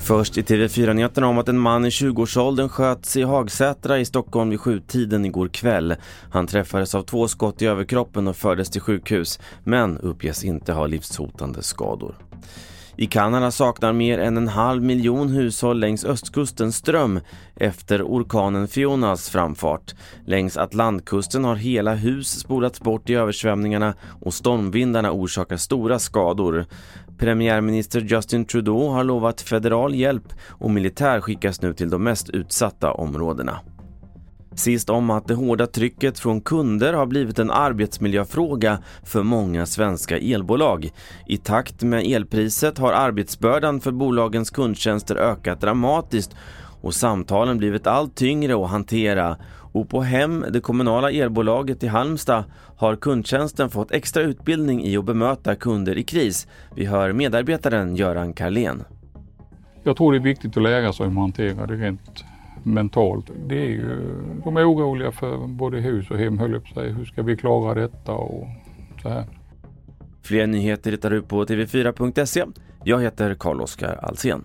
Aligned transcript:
Först 0.00 0.38
i 0.38 0.42
TV4-nyheterna 0.42 1.26
om 1.26 1.38
att 1.38 1.48
en 1.48 1.58
man 1.58 1.84
i 1.84 1.88
20-årsåldern 1.88 2.68
sköts 2.68 3.16
i 3.16 3.22
Hagsätra 3.22 3.98
i 3.98 4.04
Stockholm 4.04 4.50
vid 4.50 4.60
sjutiden 4.60 5.24
igår 5.24 5.48
kväll. 5.48 5.94
Han 6.30 6.46
träffades 6.46 6.94
av 6.94 7.02
två 7.02 7.28
skott 7.28 7.62
i 7.62 7.66
överkroppen 7.66 8.28
och 8.28 8.36
fördes 8.36 8.70
till 8.70 8.80
sjukhus, 8.80 9.40
men 9.64 9.98
uppges 9.98 10.44
inte 10.44 10.72
ha 10.72 10.86
livshotande 10.86 11.62
skador. 11.62 12.14
I 13.02 13.06
Kanada 13.06 13.50
saknar 13.50 13.92
mer 13.92 14.18
än 14.18 14.36
en 14.36 14.48
halv 14.48 14.82
miljon 14.82 15.28
hushåll 15.28 15.80
längs 15.80 16.04
östkusten 16.04 16.72
ström 16.72 17.20
efter 17.56 18.02
orkanen 18.02 18.68
Fionas 18.68 19.30
framfart. 19.30 19.94
Längs 20.24 20.56
Atlantkusten 20.56 21.44
har 21.44 21.56
hela 21.56 21.94
hus 21.94 22.40
spolats 22.40 22.80
bort 22.80 23.10
i 23.10 23.14
översvämningarna 23.14 23.94
och 24.20 24.34
stormvindarna 24.34 25.12
orsakar 25.12 25.56
stora 25.56 25.98
skador. 25.98 26.66
Premiärminister 27.18 28.00
Justin 28.00 28.44
Trudeau 28.44 28.88
har 28.88 29.04
lovat 29.04 29.40
federal 29.40 29.94
hjälp 29.94 30.32
och 30.48 30.70
militär 30.70 31.20
skickas 31.20 31.62
nu 31.62 31.74
till 31.74 31.90
de 31.90 32.02
mest 32.02 32.30
utsatta 32.30 32.92
områdena. 32.92 33.60
Sist 34.54 34.90
om 34.90 35.10
att 35.10 35.28
det 35.28 35.34
hårda 35.34 35.66
trycket 35.66 36.18
från 36.18 36.40
kunder 36.40 36.92
har 36.92 37.06
blivit 37.06 37.38
en 37.38 37.50
arbetsmiljöfråga 37.50 38.78
för 39.04 39.22
många 39.22 39.66
svenska 39.66 40.18
elbolag. 40.18 40.90
I 41.26 41.36
takt 41.36 41.82
med 41.82 42.06
elpriset 42.06 42.78
har 42.78 42.92
arbetsbördan 42.92 43.80
för 43.80 43.92
bolagens 43.92 44.50
kundtjänster 44.50 45.16
ökat 45.16 45.60
dramatiskt 45.60 46.36
och 46.82 46.94
samtalen 46.94 47.58
blivit 47.58 47.86
allt 47.86 48.14
tyngre 48.14 48.64
att 48.64 48.70
hantera. 48.70 49.36
Och 49.72 49.88
på 49.88 50.02
Hem, 50.02 50.44
det 50.50 50.60
kommunala 50.60 51.10
elbolaget 51.10 51.82
i 51.82 51.86
Halmstad, 51.86 52.44
har 52.76 52.96
kundtjänsten 52.96 53.70
fått 53.70 53.92
extra 53.92 54.22
utbildning 54.22 54.84
i 54.84 54.96
att 54.96 55.04
bemöta 55.04 55.54
kunder 55.54 55.98
i 55.98 56.02
kris. 56.02 56.46
Vi 56.76 56.84
hör 56.84 57.12
medarbetaren 57.12 57.96
Göran 57.96 58.32
Karlén. 58.32 58.84
Jag 59.84 59.96
tror 59.96 60.12
det 60.12 60.18
är 60.18 60.22
viktigt 60.22 60.56
att 60.56 60.62
lära 60.62 60.92
sig 60.92 61.06
hur 61.06 61.12
man 61.12 61.22
hanterar 61.22 61.66
det 61.66 61.74
rent 61.74 62.24
mentalt. 62.62 63.30
Det 63.46 63.58
är 63.58 63.68
ju, 63.68 64.00
de 64.44 64.56
är 64.56 64.72
oroliga 64.72 65.12
för 65.12 65.46
både 65.46 65.80
hus 65.80 66.10
och 66.10 66.18
hem, 66.18 66.38
höll 66.38 66.54
upp 66.54 66.68
sig. 66.68 66.92
Hur 66.92 67.04
ska 67.04 67.22
vi 67.22 67.36
klara 67.36 67.74
detta 67.74 68.12
och 68.12 68.46
så 69.02 69.08
här. 69.08 69.24
Fler 70.22 70.46
nyheter 70.46 70.90
hittar 70.90 71.10
du 71.10 71.22
på 71.22 71.44
tv4.se. 71.44 72.44
Jag 72.84 73.02
heter 73.02 73.34
Carl-Oskar 73.34 73.98
Alsen. 74.02 74.44